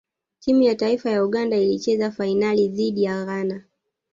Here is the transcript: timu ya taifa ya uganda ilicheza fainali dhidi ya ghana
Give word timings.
timu 0.39 0.61
ya 0.61 0.75
taifa 0.75 1.09
ya 1.09 1.23
uganda 1.25 1.57
ilicheza 1.57 2.11
fainali 2.11 2.67
dhidi 2.67 3.03
ya 3.03 3.25
ghana 3.25 3.63